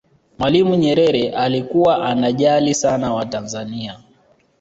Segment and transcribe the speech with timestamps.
[0.39, 3.99] mwalimu nyerere alikuwa anajali sana watanzania